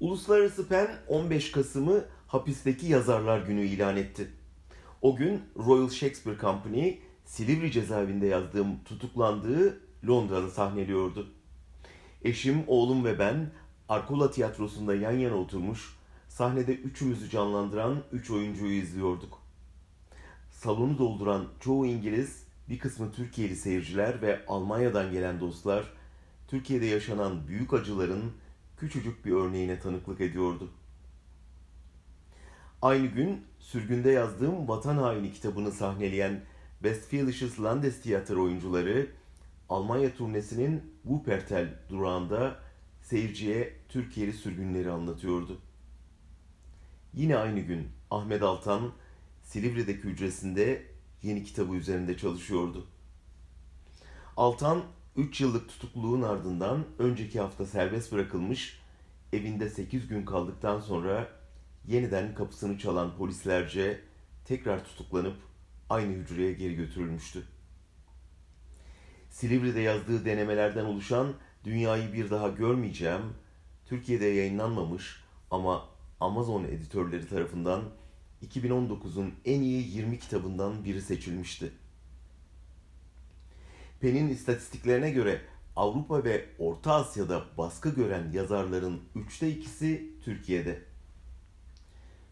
[0.00, 4.30] Uluslararası PEN 15 Kasım'ı hapisteki yazarlar günü ilan etti.
[5.02, 11.28] O gün Royal Shakespeare Company Silivri cezaevinde yazdığım tutuklandığı Londra'da sahneliyordu.
[12.24, 13.50] Eşim, oğlum ve ben
[13.88, 15.96] Arkola Tiyatrosu'nda yan yana oturmuş,
[16.28, 19.38] sahnede üçümüzü canlandıran üç oyuncuyu izliyorduk.
[20.50, 25.84] Salonu dolduran çoğu İngiliz, bir kısmı Türkiye'li seyirciler ve Almanya'dan gelen dostlar,
[26.48, 28.32] Türkiye'de yaşanan büyük acıların
[28.80, 30.70] küçücük bir örneğine tanıklık ediyordu.
[32.82, 36.40] Aynı gün sürgünde yazdığım Vatan Haini kitabını sahneleyen
[36.82, 39.10] Westfälisches Landestheater oyuncuları
[39.68, 42.58] Almanya turnesinin Wuppertal durağında
[43.02, 45.60] seyirciye Türkiye'li sürgünleri anlatıyordu.
[47.14, 48.92] Yine aynı gün Ahmet Altan
[49.42, 50.86] Silivri'deki hücresinde
[51.22, 52.86] yeni kitabı üzerinde çalışıyordu.
[54.36, 54.82] Altan
[55.16, 58.80] 3 yıllık tutukluluğun ardından önceki hafta serbest bırakılmış,
[59.32, 61.28] evinde 8 gün kaldıktan sonra
[61.86, 64.00] yeniden kapısını çalan polislerce
[64.44, 65.36] tekrar tutuklanıp
[65.90, 67.42] aynı hücreye geri götürülmüştü.
[69.30, 73.22] Silivri'de yazdığı denemelerden oluşan Dünyayı Bir Daha Görmeyeceğim,
[73.86, 75.88] Türkiye'de yayınlanmamış ama
[76.20, 77.82] Amazon editörleri tarafından
[78.46, 81.72] 2019'un en iyi 20 kitabından biri seçilmişti.
[84.00, 85.40] Pen'in istatistiklerine göre
[85.76, 90.82] Avrupa ve Orta Asya'da baskı gören yazarların üçte ikisi Türkiye'de.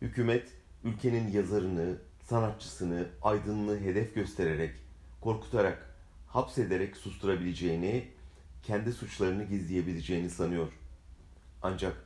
[0.00, 0.48] Hükümet
[0.84, 4.74] ülkenin yazarını, sanatçısını, aydınlığı hedef göstererek,
[5.20, 5.94] korkutarak,
[6.28, 8.08] hapsederek susturabileceğini,
[8.62, 10.72] kendi suçlarını gizleyebileceğini sanıyor.
[11.62, 11.96] Ancak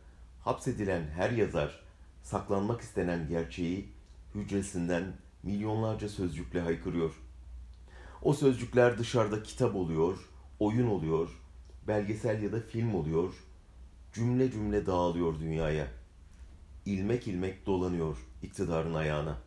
[0.41, 1.81] hapsedilen her yazar
[2.23, 3.89] saklanmak istenen gerçeği
[4.35, 5.05] hücresinden
[5.43, 7.15] milyonlarca sözcükle haykırıyor.
[8.23, 10.19] O sözcükler dışarıda kitap oluyor,
[10.59, 11.29] oyun oluyor,
[11.89, 13.35] belgesel ya da film oluyor,
[14.13, 15.87] cümle cümle dağılıyor dünyaya.
[16.87, 19.39] İlmek ilmek dolanıyor iktidarın ayağına.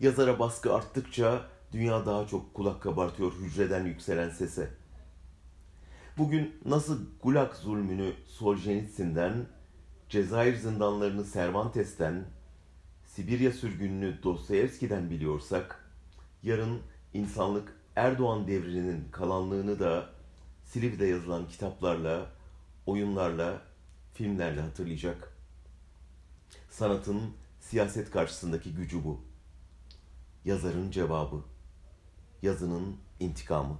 [0.00, 4.70] Yazara baskı arttıkça dünya daha çok kulak kabartıyor hücreden yükselen sese.
[6.18, 9.46] Bugün nasıl Gulag zulmünü Soljenitsin'den,
[10.08, 12.24] Cezayir zindanlarını Cervantes'ten,
[13.06, 15.89] Sibirya sürgününü Dostoyevski'den biliyorsak,
[16.42, 16.82] yarın
[17.14, 20.08] insanlık Erdoğan devrinin kalanlığını da
[20.64, 22.26] Silivri'de yazılan kitaplarla,
[22.86, 23.62] oyunlarla,
[24.14, 25.36] filmlerle hatırlayacak.
[26.70, 27.22] Sanatın
[27.60, 29.20] siyaset karşısındaki gücü bu.
[30.44, 31.42] Yazarın cevabı,
[32.42, 33.78] yazının intikamı.